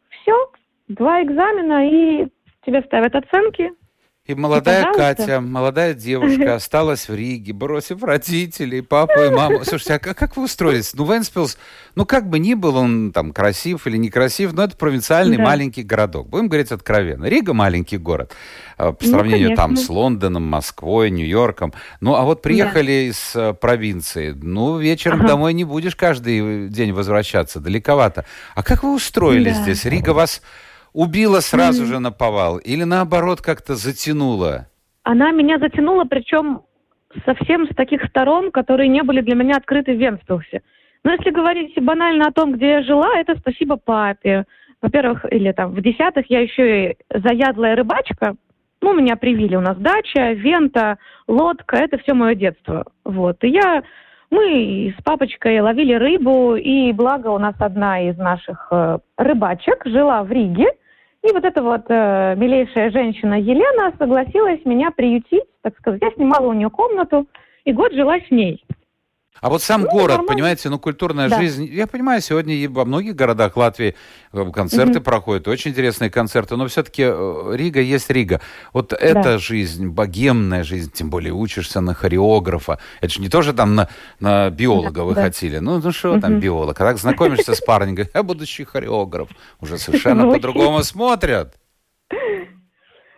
[0.10, 0.34] Все,
[0.88, 2.28] два экзамена, и
[2.65, 3.71] тебе ставят оценки.
[4.28, 9.63] И молодая и, Катя, молодая девушка, осталась в Риге, бросив родителей, папу и маму.
[9.63, 10.93] Слушайте, а как, как вы устроились?
[10.93, 11.58] Ну, Венспилс,
[11.95, 15.43] ну, как бы ни был он там красив или некрасив, но это провинциальный да.
[15.43, 16.28] маленький городок.
[16.28, 17.23] Будем говорить откровенно.
[17.23, 18.34] Рига маленький город.
[18.78, 21.73] А, по сравнению ну, там с Лондоном, Москвой, Нью-Йорком.
[22.02, 23.10] Ну, а вот приехали да.
[23.10, 24.32] из э, провинции.
[24.36, 25.30] Ну, вечером ага.
[25.30, 27.62] домой не будешь каждый день возвращаться.
[27.62, 28.26] Далековато.
[28.56, 29.63] А как вы устроились да.
[29.63, 29.86] здесь?
[29.86, 30.41] Рига вас
[30.93, 34.67] убила сразу же на повал или наоборот как-то затянула?
[35.04, 36.62] Она меня затянула, причем
[37.26, 40.62] совсем с таких сторон, которые не были для меня открыты в Венспилсе.
[41.04, 44.45] Но если говорить банально о том, где я жила, это спасибо папе.
[44.82, 48.36] Во-первых, или там в десятых я еще и заядлая рыбачка.
[48.82, 50.97] Ну, меня привили, у нас дача, вента,
[51.28, 52.86] лодка, это все мое детство.
[53.04, 53.43] Вот.
[53.43, 53.84] И я,
[54.29, 60.23] мы с папочкой ловили рыбу, и благо у нас одна из наших э, рыбачек жила
[60.23, 60.67] в Риге,
[61.23, 66.01] и вот эта вот э, милейшая женщина Елена согласилась меня приютить, так сказать.
[66.01, 67.27] Я снимала у нее комнату
[67.65, 68.63] и год жила с ней.
[69.41, 70.34] А вот сам ну, город, нормально.
[70.34, 71.39] понимаете, ну культурная да.
[71.39, 73.95] жизнь, я понимаю, сегодня во многих городах Латвии
[74.34, 75.06] э, концерты угу.
[75.06, 78.41] проходят, очень интересные концерты, но все-таки э, Рига есть Рига.
[78.73, 78.97] Вот да.
[78.97, 83.89] эта жизнь, богемная жизнь, тем более учишься на хореографа, это же не тоже там на,
[84.19, 85.23] на биолога да, вы да.
[85.23, 86.21] хотели, ну, ну что угу.
[86.21, 89.30] там биолог, когда знакомишься с парнем, говорит, я будущий хореограф,
[89.62, 91.56] уже совершенно по-другому смотрят.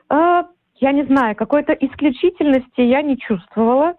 [0.10, 0.44] А,
[0.76, 3.94] я не знаю, какой-то исключительности я не чувствовала.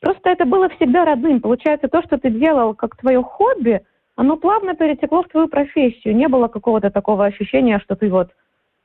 [0.00, 1.40] Просто это было всегда родным.
[1.40, 3.82] Получается, то, что ты делал как твое хобби,
[4.16, 6.16] оно плавно перетекло в твою профессию.
[6.16, 8.30] Не было какого-то такого ощущения, что ты вот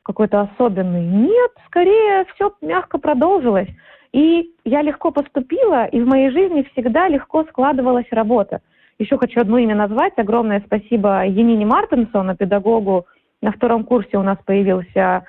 [0.04, 1.06] какой-то особенный.
[1.06, 3.70] Нет, скорее все мягко продолжилось.
[4.12, 8.62] И я легко поступила, и в моей жизни всегда легко складывалась работа.
[8.98, 10.14] Еще хочу одно имя назвать.
[10.18, 13.06] Огромное спасибо Янине Мартинсону, педагогу.
[13.42, 15.26] На втором курсе у нас появился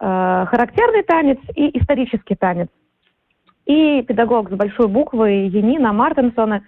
[0.00, 2.68] э, характерный танец и исторический танец
[3.68, 6.62] и педагог с большой буквы Енина Мартинсона.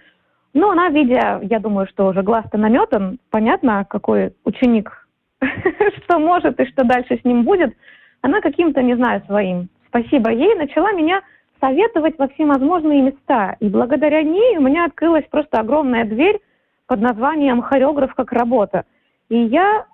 [0.53, 5.07] Ну, она, видя, я думаю, что уже глаз-то наметан, понятно, какой ученик,
[6.03, 7.75] что может и что дальше с ним будет,
[8.21, 11.21] она каким-то, не знаю, своим, спасибо ей, начала меня
[11.59, 13.55] советовать во всевозможные места.
[13.59, 16.39] И благодаря ней у меня открылась просто огромная дверь
[16.85, 18.85] под названием «Хореограф как работа».
[19.29, 19.85] И я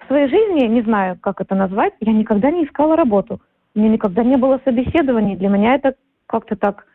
[0.00, 3.40] в своей жизни, не знаю, как это назвать, я никогда не искала работу–
[3.74, 5.36] у меня никогда не было собеседований.
[5.36, 5.94] Для меня это
[6.26, 6.86] как-то так...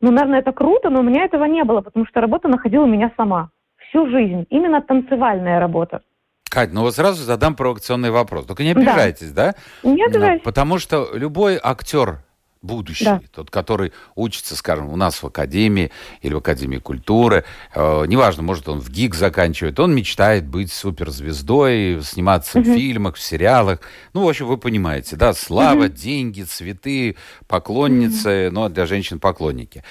[0.00, 3.12] Ну, наверное, это круто, но у меня этого не было, потому что работа находила меня
[3.16, 3.50] сама.
[3.88, 4.46] Всю жизнь.
[4.50, 6.02] Именно танцевальная работа.
[6.50, 8.46] Кать, ну вот сразу задам провокационный вопрос.
[8.46, 9.54] Только не обижайтесь, да?
[9.82, 9.90] да?
[9.90, 10.44] Не обижайтесь.
[10.44, 12.24] Потому что любой актер
[12.62, 13.20] будущий, да.
[13.34, 15.90] тот, который учится, скажем, у нас в академии
[16.22, 17.44] или в Академии культуры,
[17.74, 22.70] э, неважно, может, он в ГИК заканчивает, он мечтает быть суперзвездой, сниматься угу.
[22.70, 23.80] в фильмах, в сериалах.
[24.14, 25.92] Ну, в общем, вы понимаете, да, слава, угу.
[25.92, 27.16] деньги, цветы,
[27.48, 28.54] поклонницы, угу.
[28.54, 29.84] ну, для женщин поклонники.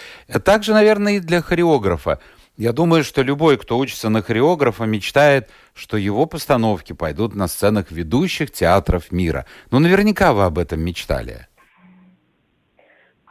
[0.44, 2.20] Также, наверное, и для хореографа.
[2.58, 7.92] Я думаю, что любой, кто учится на хореографа, мечтает, что его постановки пойдут на сценах
[7.92, 9.46] ведущих театров мира.
[9.72, 11.48] Ну, наверняка вы об этом мечтали.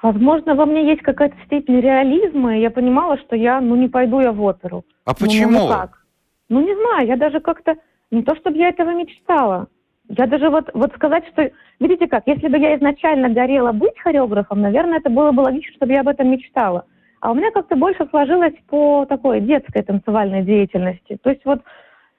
[0.02, 4.20] Возможно, во мне есть какая-то степень реализма, и я понимала, что я, ну, не пойду
[4.20, 4.84] я в оперу.
[5.04, 5.50] А почему?
[5.50, 6.04] Ну, ну как?
[6.48, 7.76] Ну, не знаю, я даже как-то...
[8.10, 9.68] Не то, чтобы я этого мечтала.
[10.08, 11.50] Я даже вот, вот сказать, что...
[11.78, 15.92] Видите как, если бы я изначально горела быть хореографом, наверное, это было бы логично, чтобы
[15.92, 16.86] я об этом мечтала.
[17.20, 21.18] А у меня как-то больше сложилось по такой детской танцевальной деятельности.
[21.22, 21.60] То есть вот,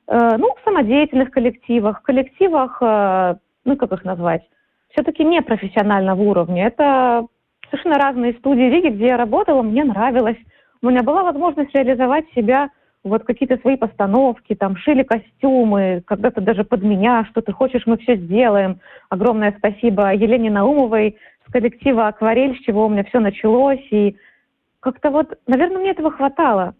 [0.08, 4.44] э, ну, в самодеятельных коллективах, в коллективах, э, ну, как их назвать,
[4.90, 6.68] все-таки не профессионального уровня.
[6.68, 7.28] Это
[7.72, 10.38] совершенно разные студии Риги, где я работала, мне нравилось.
[10.82, 12.70] У меня была возможность реализовать себя,
[13.04, 17.98] вот какие-то свои постановки, там, шили костюмы, когда-то даже под меня, что ты хочешь, мы
[17.98, 18.80] все сделаем.
[19.10, 23.82] Огромное спасибо Елене Наумовой с коллектива «Акварель», с чего у меня все началось.
[23.90, 24.16] И
[24.80, 26.76] как-то вот, наверное, мне этого хватало.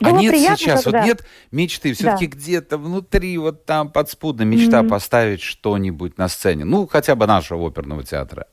[0.00, 0.98] А Было а нет приятно, сейчас, когда...
[0.98, 2.36] вот нет мечты, все-таки да.
[2.36, 4.88] где-то внутри, вот там подспудно мечта mm-hmm.
[4.88, 8.46] поставить что-нибудь на сцене, ну, хотя бы нашего оперного театра.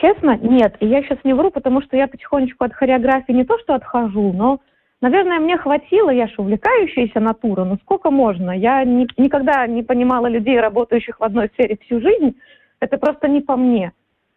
[0.00, 0.76] Честно, нет.
[0.80, 4.32] И я сейчас не вру, потому что я потихонечку от хореографии не то что отхожу,
[4.32, 4.60] но,
[5.00, 8.50] наверное, мне хватило, я же увлекающаяся натура, но сколько можно?
[8.50, 12.36] Я не, никогда не понимала людей, работающих в одной сфере всю жизнь.
[12.80, 13.92] Это просто не по мне.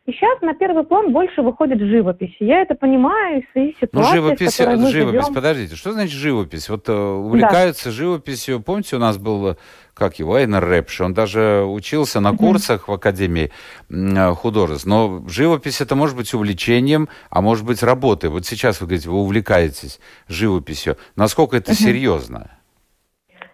[0.09, 2.35] И сейчас на первый план больше выходит живопись.
[2.39, 5.33] Я это понимаю из ситуации, Ну, живопись, живопись, живем.
[5.35, 6.67] подождите, что значит живопись?
[6.67, 7.91] Вот э, увлекаются да.
[7.91, 8.59] живописью.
[8.59, 9.57] Помните, у нас был,
[9.93, 13.51] как его, Эйнер Рэпш, он даже учился на курсах в Академии
[13.91, 14.87] э, художеств.
[14.87, 18.31] Но живопись это может быть увлечением, а может быть работой.
[18.31, 20.97] Вот сейчас вы говорите, вы увлекаетесь живописью.
[21.15, 22.49] Насколько это серьезно?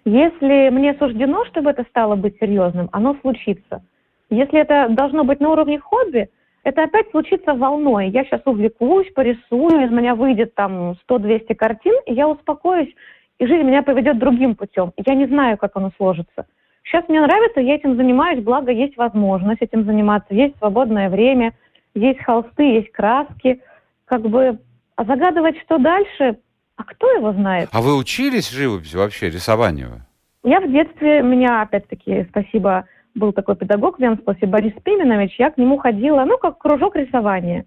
[0.05, 3.83] Если мне суждено, чтобы это стало быть серьезным, оно случится.
[4.29, 6.29] Если это должно быть на уровне хобби,
[6.65, 8.09] это опять случится волной.
[8.09, 12.93] Я сейчас увлекусь, порисую, из меня выйдет там 100-200 картин, и я успокоюсь,
[13.37, 14.91] и жизнь меня поведет другим путем.
[14.97, 16.47] Я не знаю, как оно сложится.
[16.83, 21.53] Сейчас мне нравится, я этим занимаюсь, благо есть возможность этим заниматься, есть свободное время,
[21.93, 23.61] есть холсты, есть краски.
[24.05, 24.57] Как бы,
[24.95, 26.39] а загадывать, что дальше,
[26.77, 27.69] а кто его знает?
[27.73, 30.01] А вы учились живописи вообще, рисованию?
[30.43, 35.57] Я в детстве, меня, опять-таки, спасибо был такой педагог в Венспласе, Борис Пименович, я к
[35.57, 37.65] нему ходила, ну, как кружок рисования.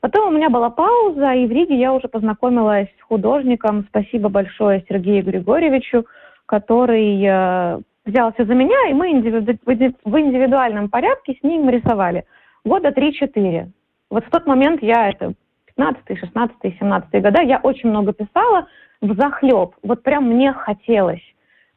[0.00, 3.84] Потом у меня была пауза, и в Риге я уже познакомилась с художником.
[3.88, 6.06] Спасибо большое Сергею Григорьевичу,
[6.46, 9.58] который э, взялся за меня, и мы индивиду...
[9.64, 12.24] в индивидуальном порядке с ним рисовали.
[12.64, 13.68] Года 3-4.
[14.10, 15.34] Вот в тот момент я, это
[15.76, 18.68] 15 16 17 года, я очень много писала
[19.00, 19.74] в захлеб.
[19.82, 21.22] Вот прям мне хотелось.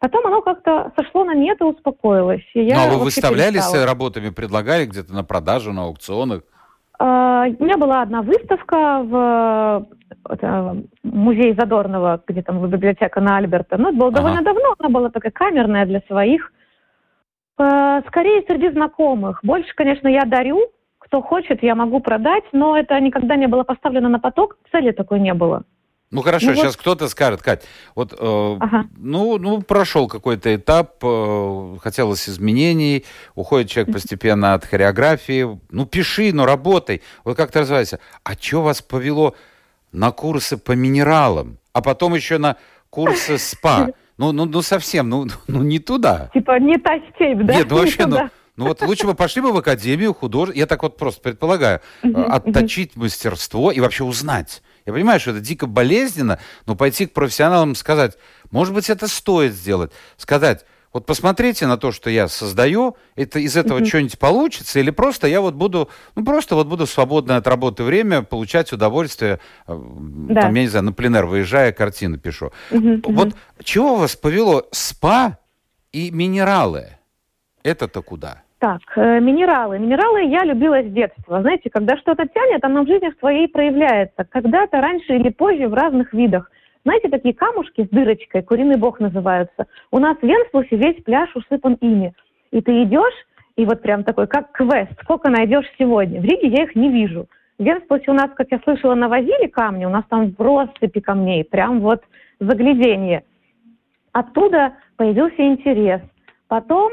[0.01, 2.41] Потом оно как-то сошло на нет и успокоилось.
[2.55, 3.85] И я Но ну, а вы выставлялись перестала.
[3.85, 6.41] работами, предлагали где-то на продажу, на аукционах?
[6.97, 9.87] А, у меня была одна выставка в
[11.03, 13.77] музее Задорнова, где там библиотека на Альберта.
[13.77, 14.17] Ну, это было ага.
[14.17, 16.51] довольно давно, она была такая камерная для своих.
[17.59, 19.41] А, скорее, среди знакомых.
[19.43, 20.65] Больше, конечно, я дарю.
[20.97, 25.19] Кто хочет, я могу продать, но это никогда не было поставлено на поток, цели такой
[25.19, 25.63] не было.
[26.11, 26.77] Ну хорошо, ну, сейчас вот...
[26.77, 27.63] кто-то скажет, Кать,
[27.95, 28.85] вот, э, ага.
[28.97, 36.33] ну, ну прошел какой-то этап, э, хотелось изменений, уходит человек постепенно от хореографии, ну пиши,
[36.33, 37.01] но работай.
[37.23, 37.99] Вот как ты развивайся.
[38.25, 39.35] А что вас повело
[39.93, 42.57] на курсы по минералам, а потом еще на
[42.89, 43.91] курсы СПА?
[44.17, 46.29] Ну, ну, ну совсем, ну, ну не туда.
[46.31, 47.55] Типа не та степь, да?
[47.55, 50.83] Нет, ну вообще, ну, ну вот лучше бы пошли бы в академию художеств, я так
[50.83, 56.75] вот просто предполагаю, отточить мастерство и вообще узнать я понимаю, что это дико болезненно, но
[56.75, 58.17] пойти к профессионалам сказать,
[58.51, 59.91] может быть, это стоит сделать.
[60.17, 63.85] Сказать, вот посмотрите на то, что я создаю, это из этого mm-hmm.
[63.85, 68.23] что-нибудь получится, или просто я вот буду, ну просто вот буду свободное от работы время
[68.23, 69.79] получать удовольствие, э,
[70.29, 70.41] да.
[70.41, 72.51] там, я не знаю, на пленер выезжая, картины пишу.
[72.71, 73.01] Mm-hmm.
[73.05, 75.37] Вот чего вас повело спа
[75.93, 76.97] и минералы?
[77.63, 78.43] Это-то куда?
[78.61, 79.79] Так, э, минералы.
[79.79, 81.41] Минералы я любила с детства.
[81.41, 84.23] Знаете, когда что-то тянет, оно в жизни своей проявляется.
[84.23, 86.51] Когда-то раньше или позже в разных видах.
[86.85, 89.65] Знаете, такие камушки с дырочкой, куриный бог называются.
[89.89, 92.13] У нас в Венспусе весь пляж усыпан ими.
[92.51, 96.21] И ты идешь, и вот прям такой, как квест, сколько найдешь сегодня.
[96.21, 97.25] В Риге я их не вижу.
[97.57, 101.43] В Венспусе у нас, как я слышала, навозили камни, у нас там в россыпи камней,
[101.43, 102.03] прям вот
[102.39, 103.23] загляденье.
[104.11, 106.01] Оттуда появился интерес.
[106.47, 106.91] Потом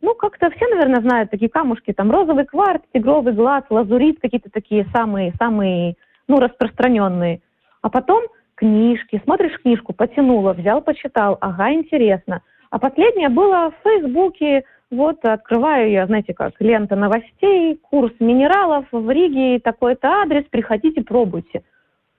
[0.00, 4.86] ну, как-то все, наверное, знают такие камушки, там розовый кварц, тигровый глаз, лазурит, какие-то такие
[4.94, 5.96] самые, самые,
[6.28, 7.40] ну, распространенные.
[7.82, 12.42] А потом книжки, смотришь книжку, потянула, взял, почитал, ага, интересно.
[12.70, 19.10] А последнее было в Фейсбуке, вот открываю я, знаете как, лента новостей, курс минералов в
[19.10, 21.62] Риге, такой-то адрес, приходите, пробуйте.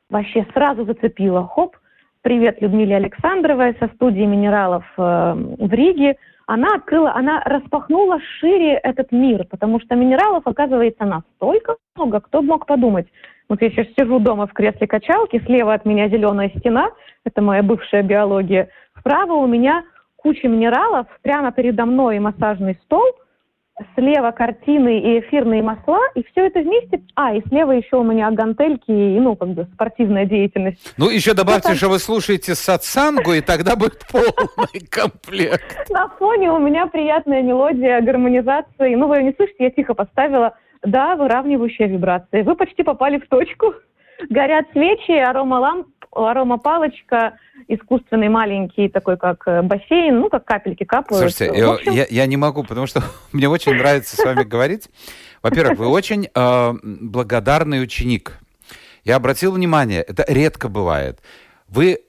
[0.10, 1.78] Вообще сразу зацепило, хоп,
[2.24, 6.18] привет Людмиле Александровой со студии минералов э, в Риге–
[6.50, 12.66] она открыла, она распахнула шире этот мир, потому что минералов оказывается настолько много, кто мог
[12.66, 13.06] подумать.
[13.50, 16.90] Вот я сейчас сижу дома в кресле качалки, слева от меня зеленая стена,
[17.24, 19.84] это моя бывшая биология, справа у меня
[20.16, 23.06] куча минералов, прямо передо мной массажный стол–
[23.96, 27.02] слева картины и эфирные масла, и все это вместе.
[27.16, 30.94] А, и слева еще у меня гантельки и, ну, как бы спортивная деятельность.
[30.98, 35.90] Ну, еще добавьте, что вы слушаете сатсангу, и тогда будет полный комплект.
[35.90, 38.96] На фоне у меня приятная мелодия гармонизации.
[38.96, 40.56] Ну, вы ее не слышите, я тихо поставила.
[40.84, 42.44] Да, выравнивающая вибрация.
[42.44, 43.74] Вы почти попали в точку.
[44.30, 45.60] Горят свечи, арома
[46.12, 51.32] арома палочка, искусственный маленький такой, как э, бассейн, ну, как капельки капают.
[51.32, 51.92] Слушайте, общем...
[51.92, 54.90] я, я не могу, потому что мне очень нравится с вами говорить.
[55.42, 58.40] Во-первых, вы очень э, благодарный ученик.
[59.04, 61.20] Я обратил внимание, это редко бывает.
[61.68, 62.00] Вы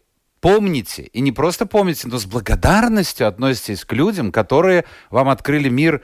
[0.41, 6.03] помните, и не просто помните, но с благодарностью относитесь к людям, которые вам открыли мир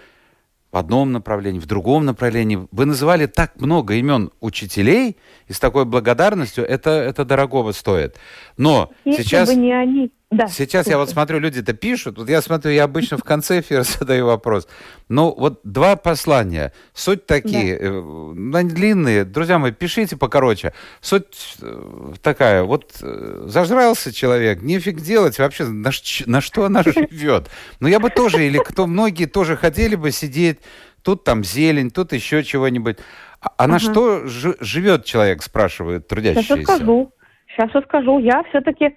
[0.72, 2.66] в одном направлении, в другом направлении.
[2.70, 5.16] Вы называли так много имен учителей,
[5.48, 8.16] и с такой благодарностью это, это дорогого стоит.
[8.56, 9.48] Но Если сейчас...
[9.48, 12.18] бы не они, да, Сейчас я вот смотрю, люди это пишут.
[12.18, 14.66] Вот я смотрю, я обычно в конце эфира задаю вопрос.
[15.08, 16.72] Ну, вот два послания.
[16.94, 18.60] Суть такие, да.
[18.60, 19.24] э, длинные.
[19.24, 20.72] Друзья мои, пишите покороче.
[21.00, 25.92] Суть э, такая, вот э, зажрался человек, нефиг делать вообще, на,
[26.26, 27.48] на что она живет.
[27.78, 30.58] Ну, я бы тоже, или кто, многие тоже хотели бы сидеть,
[31.02, 32.96] тут там зелень, тут еще чего-нибудь.
[33.40, 36.56] А, а на что живет человек, спрашивают трудящиеся?
[36.56, 37.12] Сейчас расскажу.
[37.46, 38.18] Сейчас расскажу.
[38.18, 38.96] Я все-таки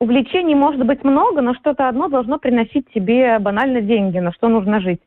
[0.00, 4.80] увлечений может быть много, но что-то одно должно приносить тебе банально деньги, на что нужно
[4.80, 5.02] жить.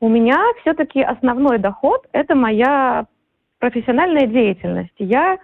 [0.00, 3.06] У меня все-таки основной доход– это моя
[3.58, 4.94] профессиональная деятельность.
[4.98, 5.38] Я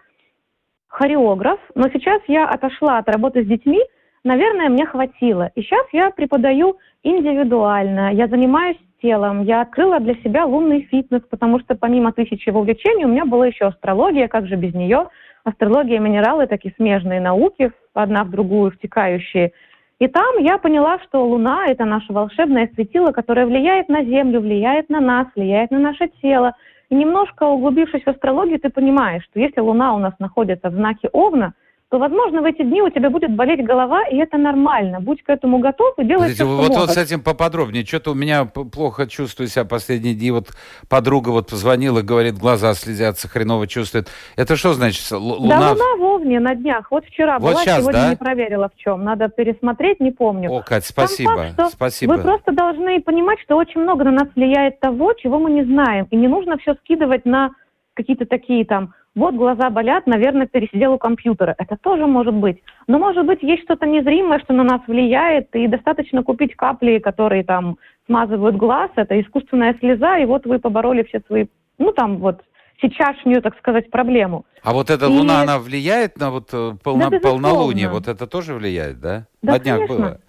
[0.88, 3.81] хореограф, но сейчас я отошла от работы с детьми,
[4.23, 5.51] наверное, мне хватило.
[5.55, 11.61] И сейчас я преподаю индивидуально, я занимаюсь телом, я открыла для себя лунный фитнес, потому
[11.61, 15.09] что помимо тысячи увлечений у меня была еще астрология, как же без нее–
[15.44, 19.52] астрология и минералы, такие смежные науки, одна в другую втекающие.
[20.00, 24.88] И там я поняла, что Луна– это наше волшебное светило, которое влияет на Землю, влияет
[24.90, 26.54] на нас, влияет на наше тело.
[26.90, 31.09] И немножко углубившись в астрологию, ты понимаешь, что если Луна у нас находится в знаке
[31.12, 31.54] Овна–
[31.90, 35.01] то, возможно, в эти дни у тебя будет болеть голова, и это нормально.
[35.01, 37.85] Будь к этому готов и делай Подождите, все, вот, вот с этим поподробнее.
[37.85, 40.31] Что-то у меня плохо чувствую себя последние дни.
[40.31, 40.49] Вот
[40.88, 44.09] подруга вот позвонила, говорит, глаза слезятся, хреново чувствует.
[44.37, 45.09] Это что значит?
[45.12, 45.61] Луна...
[45.61, 46.90] Да, луна в Овне на днях.
[46.90, 48.11] Вот вчера вот была, сейчас, сегодня да?
[48.11, 49.05] не проверила в чем.
[49.05, 50.51] Надо пересмотреть, не помню.
[50.51, 51.53] О, Кать, спасибо.
[51.57, 52.14] Факт, спасибо.
[52.14, 56.07] Вы просто должны понимать, что очень много на нас влияет того, чего мы не знаем.
[56.11, 57.51] И не нужно все скидывать на
[57.94, 61.55] какие-то такие там, вот глаза болят, наверное, пересидел у компьютера.
[61.59, 62.62] Это тоже может быть.
[62.88, 67.44] Но, может быть, есть что-то незримое, что на нас влияет, и достаточно купить капли, которые
[67.44, 71.46] там смазывают глаз, это искусственная слеза, и вот вы побороли все свои,
[71.79, 72.42] ну, там вот,
[72.81, 74.44] сейчасшнюю, так сказать, проблему.
[74.62, 75.09] А вот эта и...
[75.09, 77.11] луна, она влияет на вот э, полно...
[77.11, 77.88] да, полнолуние?
[77.88, 79.27] Вот это тоже влияет, да?
[79.42, 79.96] Да, на днях конечно.
[79.96, 80.20] было.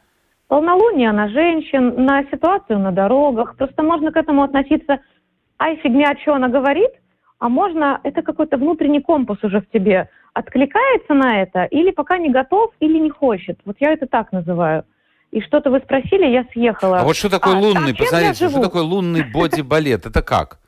[0.47, 3.57] Полнолуние на женщин, на ситуацию на дорогах.
[3.57, 4.99] Просто можно к этому относиться,
[5.57, 6.91] ай, фигня, что она говорит,
[7.39, 12.29] а можно, это какой-то внутренний компас уже в тебе, откликается на это, или пока не
[12.29, 13.59] готов, или не хочет.
[13.65, 14.83] Вот я это так называю.
[15.31, 16.99] И что-то вы спросили, я съехала.
[16.99, 20.05] А вот что такое а, лунный, а посмотрите, что такое лунный боди-балет?
[20.05, 20.59] Это как?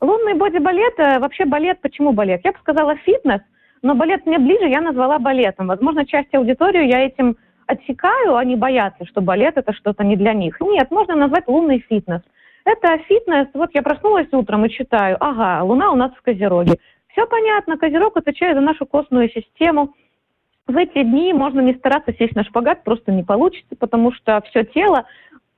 [0.00, 2.40] Лунный боди-балет, э, вообще балет, почему балет?
[2.44, 3.40] Я бы сказала фитнес,
[3.82, 5.68] но балет мне ближе, я назвала балетом.
[5.68, 10.60] Возможно, часть аудиторию я этим отсекаю, они боятся, что балет это что-то не для них.
[10.60, 12.22] Нет, можно назвать лунный фитнес.
[12.68, 16.74] Это фитнес, вот я проснулась утром и читаю, ага, луна у нас в Козероге.
[17.12, 19.94] Все понятно, Козерог отвечает за нашу костную систему.
[20.66, 24.64] В эти дни можно не стараться сесть на шпагат, просто не получится, потому что все
[24.64, 25.06] тело,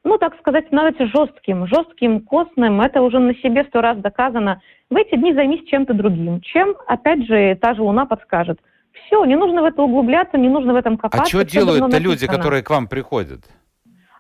[0.05, 2.81] ну, так сказать, становится жестким, жестким, костным.
[2.81, 4.63] Это уже на себе сто раз доказано.
[4.89, 8.61] В эти дни займись чем-то другим, чем, опять же, та же луна подскажет.
[8.93, 11.25] Все, не нужно в это углубляться, не нужно в этом копаться.
[11.25, 13.41] А что делают-то люди, которые к вам приходят?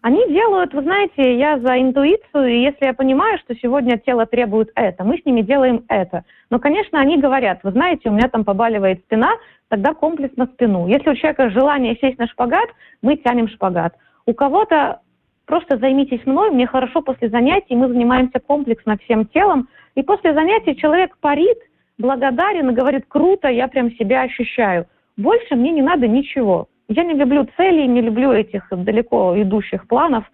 [0.02, 4.70] Они делают, вы знаете, я за интуицию, и если я понимаю, что сегодня тело требует
[4.74, 6.24] это, мы с ними делаем это.
[6.48, 9.32] Но, конечно, они говорят, вы знаете, у меня там побаливает спина,
[9.68, 10.88] тогда комплекс на спину.
[10.88, 12.70] Если у человека желание сесть на шпагат,
[13.02, 13.94] мы тянем шпагат.
[14.24, 15.00] У кого-то
[15.44, 20.76] просто займитесь мной, мне хорошо после занятий, мы занимаемся комплексно всем телом, и после занятий
[20.76, 21.58] человек парит,
[21.98, 24.86] благодарен и говорит, круто, я прям себя ощущаю.
[25.18, 26.68] Больше мне не надо ничего.
[26.90, 30.24] Я не люблю целей, не люблю этих далеко идущих планов.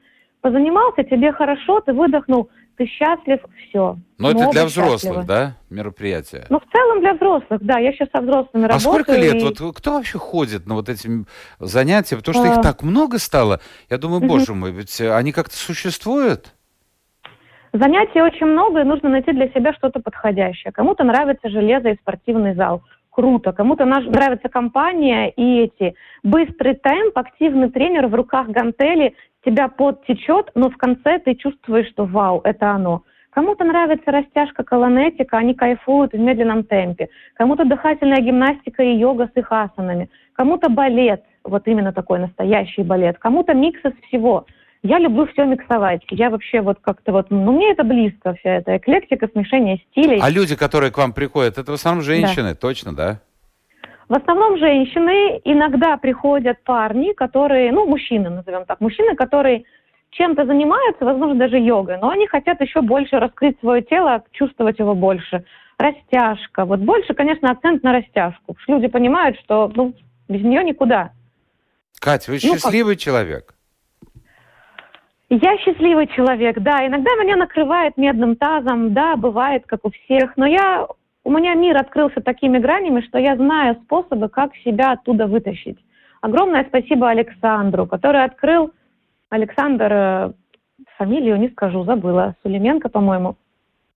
[0.40, 3.99] Позанимался, тебе хорошо, ты выдохнул, ты счастлив, все.
[4.16, 5.25] Но это для взрослых, счастливы.
[5.25, 6.47] да, мероприятие?
[6.49, 7.79] Ну, в целом для взрослых, да.
[7.79, 8.77] Я сейчас со взрослыми а работаю.
[8.77, 9.35] А сколько лет?
[9.35, 9.45] И...
[9.45, 11.11] Вот кто вообще ходит на вот эти
[11.59, 12.16] занятия?
[12.16, 12.55] Потому что а...
[12.55, 13.61] их так много стало.
[13.90, 16.55] Я думаю, боже мой, ведь они как-то существуют?
[17.75, 20.73] Занятий очень много, и нужно найти для себя что-то подходящее.
[20.73, 22.83] Кому-то нравится железо и спортивный зал
[23.16, 23.52] круто.
[23.52, 30.68] Кому-то нравится компания и эти быстрый темп, активный тренер в руках гантели, тебя подтечет, но
[30.68, 33.02] в конце ты чувствуешь, что вау, это оно.
[33.31, 37.09] Кому-то нравится растяжка, колонетика, они кайфуют в медленном темпе.
[37.35, 40.11] Кому-то дыхательная гимнастика и йога с их асанами.
[40.35, 43.18] Кому-то балет, вот именно такой настоящий балет.
[43.18, 44.44] Кому-то микс из всего.
[44.87, 46.03] Я люблю все миксовать.
[46.11, 50.20] Я вообще вот как-то вот, ну, мне это близко, вся эта эклектика, смешение стилей.
[50.22, 52.55] А люди, которые к вам приходят, это в основном женщины, да.
[52.55, 53.20] точно, да?
[54.09, 59.64] В основном женщины, иногда приходят парни, которые, ну, мужчины, назовем так, мужчины, которые
[60.11, 64.94] чем-то занимаются, возможно, даже йогой, но они хотят еще больше раскрыть свое тело, чувствовать его
[64.94, 65.44] больше.
[65.79, 66.64] Растяжка.
[66.64, 68.57] Вот больше, конечно, акцент на растяжку.
[68.68, 69.94] Люди понимают, что ну,
[70.29, 71.11] без нее никуда.
[71.99, 73.03] Катя, вы ну, счастливый как...
[73.03, 73.56] человек.
[75.29, 76.87] Я счастливый человек, да.
[76.87, 80.37] Иногда меня накрывает медным тазом, да, бывает, как у всех.
[80.37, 80.87] Но я,
[81.25, 85.79] у меня мир открылся такими гранями, что я знаю способы, как себя оттуда вытащить.
[86.21, 88.71] Огромное спасибо Александру, который открыл,
[89.29, 90.33] Александр, э,
[90.97, 93.37] фамилию не скажу, забыла, Сулеменко, по-моему.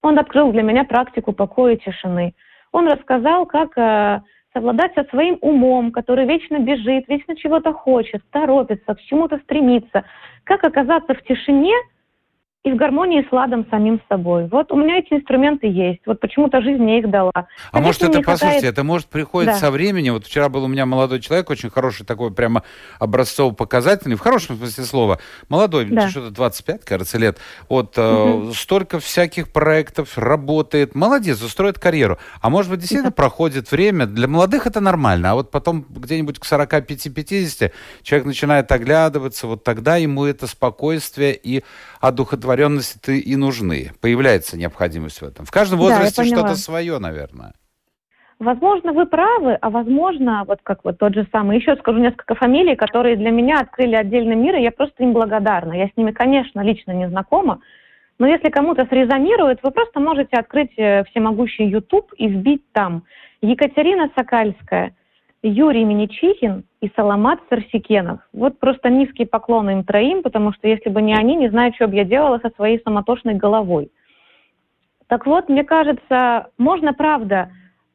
[0.03, 2.35] Он открыл для меня практику покоя и тишины.
[2.73, 8.95] Он рассказал, как э, совладать со своим умом, который вечно бежит, вечно чего-то хочет, торопится,
[8.95, 10.05] к чему-то стремится.
[10.45, 11.75] Как оказаться в тишине–
[12.62, 14.46] и в гармонии с ладом самим собой.
[14.49, 16.01] Вот у меня эти инструменты есть.
[16.05, 17.33] Вот почему-то жизнь мне их дала.
[17.35, 18.64] А Конечно, может это, послушайте, хватает...
[18.64, 19.59] это может приходит да.
[19.59, 20.12] со временем.
[20.12, 22.62] Вот вчера был у меня молодой человек, очень хороший такой прямо
[22.99, 25.20] образцово-показательный, в хорошем смысле слова.
[25.49, 26.11] Молодой, да.
[26.11, 27.38] что-то 25, кажется, лет.
[27.70, 28.51] Вот угу.
[28.51, 30.94] э, столько всяких проектов, работает.
[30.94, 32.18] Молодец, устроит карьеру.
[32.42, 33.14] А может быть, действительно да.
[33.14, 34.05] проходит время.
[34.05, 35.31] Для молодых это нормально.
[35.31, 39.46] А вот потом где-нибудь к 45-50 человек начинает оглядываться.
[39.46, 41.64] Вот тогда ему это спокойствие и
[42.51, 43.91] одухотворенности и нужны.
[44.01, 45.45] Появляется необходимость в этом.
[45.47, 47.53] В каждом возрасте да, что-то свое, наверное.
[48.39, 52.75] Возможно, вы правы, а возможно, вот как вот тот же самый, еще скажу несколько фамилий,
[52.75, 55.75] которые для меня открыли отдельный мир, и я просто им благодарна.
[55.75, 57.61] Я с ними, конечно, лично не знакома,
[58.19, 63.03] но если кому-то срезонирует, вы просто можете открыть э, всемогущий YouTube и вбить там.
[63.42, 64.94] Екатерина Сокальская,
[65.43, 68.21] Юрий Миничихин и Саламат Сарсикенов.
[68.33, 71.88] Вот просто низкий поклон им троим, потому что если бы не они, не знаю, что
[71.88, 73.91] бы я делала со своей самотошной головой.
[75.07, 77.51] Так вот, мне кажется, можно, правда,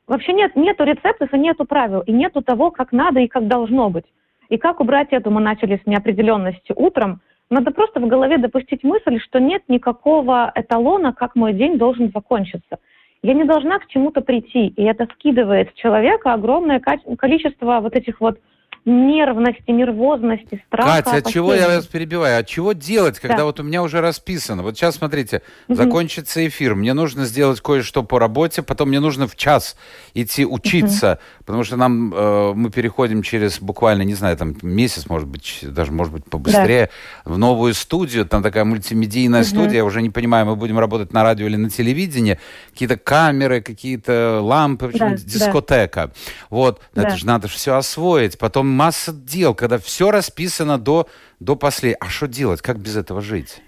[0.08, 3.90] вообще нет, нету рецептов и нету правил, и нету того, как надо и как должно
[3.90, 4.06] быть.
[4.50, 7.22] И как убрать эту, мы начали с неопределенности утром,
[7.52, 12.80] надо просто в голове допустить мысль, что нет никакого эталона, как мой день должен закончиться.
[13.26, 14.68] Я не должна к чему-то прийти.
[14.68, 18.40] И это скидывает с человека огромное количество вот этих вот
[18.86, 21.04] нервности, нервозности, страха.
[21.04, 22.40] Катя, от чего я вас перебиваю?
[22.40, 23.46] От чего делать, когда да.
[23.46, 24.62] вот у меня уже расписано?
[24.62, 25.76] Вот сейчас, смотрите, угу.
[25.76, 29.76] закончится эфир, мне нужно сделать кое-что по работе, потом мне нужно в час
[30.14, 31.46] идти учиться, угу.
[31.46, 35.92] потому что нам э, мы переходим через буквально, не знаю, там месяц, может быть, даже,
[35.92, 36.92] может быть, побыстрее,
[37.26, 37.32] да.
[37.32, 39.48] в новую студию, там такая мультимедийная угу.
[39.48, 42.40] студия, я уже не понимаю, мы будем работать на радио или на телевидении,
[42.72, 46.08] какие-то камеры, какие-то лампы, да, дискотека.
[46.08, 46.14] Да.
[46.52, 47.04] Вот, да.
[47.04, 51.08] это же надо все освоить, потом масса дел, когда все расписано до,
[51.40, 52.00] до последнего.
[52.02, 52.62] А что делать?
[52.62, 53.62] Как без этого жить?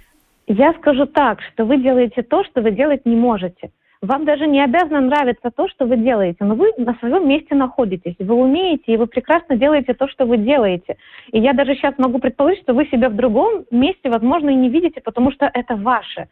[0.48, 3.72] Я скажу так, что вы делаете то, что вы делать не можете.
[4.02, 8.16] Вам даже не обязано нравиться то, что вы делаете, но вы на своем месте находитесь.
[8.20, 10.98] Вы умеете, и вы прекрасно делаете то, что вы делаете.
[11.32, 14.70] И я даже сейчас могу предположить, что вы себя в другом месте, возможно, и не
[14.70, 16.28] видите, потому что это ваше.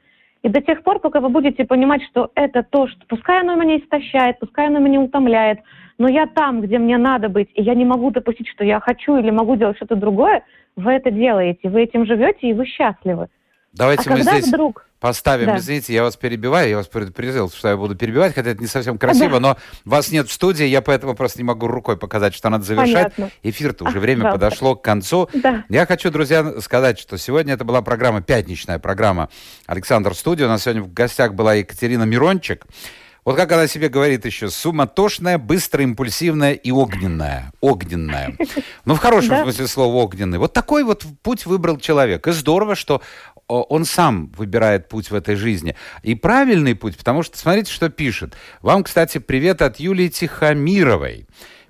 [0.46, 3.78] И до тех пор, пока вы будете понимать, что это то, что пускай оно меня
[3.80, 5.58] истощает, пускай оно меня утомляет,
[5.98, 9.18] но я там, где мне надо быть, и я не могу допустить, что я хочу
[9.18, 10.44] или могу делать что-то другое,
[10.76, 13.30] вы это делаете, вы этим живете, и вы счастливы.
[13.76, 14.86] Давайте а мы здесь вдруг...
[15.00, 15.58] поставим, да.
[15.58, 18.98] извините, я вас перебиваю, я вас предупредил, что я буду перебивать, хотя это не совсем
[18.98, 19.40] красиво, да.
[19.40, 23.14] но вас нет в студии, я поэтому просто не могу рукой показать, что надо завершать.
[23.44, 24.38] Эфир-то уже время жалко.
[24.38, 25.30] подошло к концу.
[25.34, 25.66] Да.
[25.70, 29.30] Я хочу, друзья, сказать, что сегодня это была программа, пятничная программа
[29.66, 30.46] «Александр Студио».
[30.46, 32.66] У нас сегодня в гостях была Екатерина Мирончик.
[33.26, 37.52] Вот как она себе говорит еще, суматошная, быстрая, импульсивная и огненная.
[37.60, 38.38] Огненная.
[38.86, 39.44] Ну, в хорошем да?
[39.44, 40.38] смысле слова огненный.
[40.38, 42.28] Вот такой вот путь выбрал человек.
[42.28, 43.02] И здорово, что
[43.48, 45.76] он сам выбирает путь в этой жизни.
[46.04, 48.36] И правильный путь, потому что смотрите, что пишет.
[48.62, 51.28] Вам, кстати, привет от Юлии Тихомировой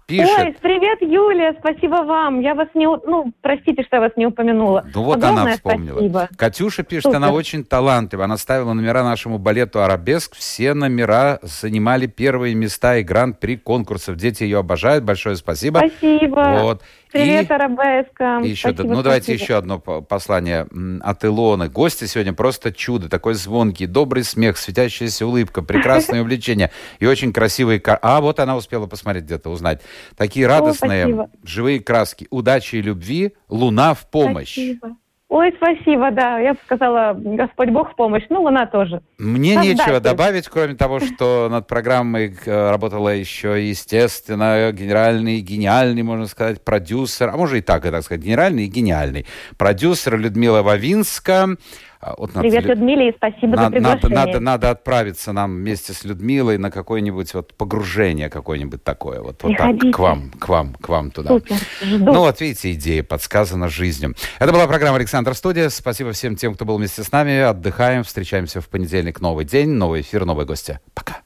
[0.07, 0.37] пишет.
[0.37, 2.39] Ой, привет, Юлия, спасибо вам.
[2.39, 2.85] Я вас не...
[2.85, 4.85] Ну, простите, что я вас не упомянула.
[4.93, 5.97] Ну вот Огромное она вспомнила.
[5.97, 6.29] Спасибо.
[6.37, 7.17] Катюша пишет, Супер.
[7.17, 8.25] она очень талантлива.
[8.25, 10.35] Она ставила номера нашему балету «Арабеск».
[10.35, 14.15] Все номера занимали первые места и гран-при конкурсов.
[14.15, 15.03] Дети ее обожают.
[15.03, 15.79] Большое спасибо.
[15.79, 16.59] Спасибо.
[16.61, 16.83] Вот.
[17.11, 17.53] Привет, и...
[17.53, 18.41] Арабеска.
[18.43, 20.67] И еще, спасибо, ну, давайте еще одно послание
[21.01, 21.69] от Илоны.
[21.69, 23.09] Гости сегодня просто чудо.
[23.09, 27.81] Такой звонкий, добрый смех, светящаяся улыбка, прекрасное увлечение и очень красивые...
[27.85, 29.81] А, вот она успела посмотреть где-то, узнать.
[30.17, 32.27] Такие радостные, О, живые краски.
[32.29, 33.33] Удачи и любви.
[33.49, 34.53] Луна в помощь.
[34.53, 34.97] Спасибо.
[35.27, 36.37] Ой, спасибо, да.
[36.37, 38.23] Я бы сказала, Господь Бог в помощь.
[38.29, 39.01] Ну, Луна тоже.
[39.17, 39.73] Мне Создатель.
[39.73, 46.63] нечего добавить, кроме того, что над программой э, работала еще, естественно, генеральный, гениальный, можно сказать,
[46.63, 49.25] продюсер, а может и так, и так сказать, генеральный и гениальный
[49.57, 51.57] продюсер Людмила Вавинска.
[52.05, 54.15] А, вот Привет, надо, Людмиле, и спасибо надо, за приглашение.
[54.15, 59.21] Надо, надо, надо отправиться нам вместе с Людмилой на какое-нибудь вот погружение какое-нибудь такое.
[59.21, 61.29] Вот, вот так, к вам, к вам, к вам туда.
[61.29, 62.13] Супер, жду.
[62.13, 64.13] Ну вот видите, идея подсказана жизнью.
[64.37, 65.69] Это была программа «Александр Студия».
[65.69, 67.39] Спасибо всем тем, кто был вместе с нами.
[67.39, 69.19] Отдыхаем, встречаемся в понедельник.
[69.19, 70.79] Новый день, новый эфир, новые гости.
[70.93, 71.25] Пока.